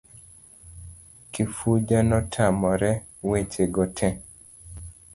[1.31, 2.91] Kifuja notamore
[3.29, 4.09] weche go te.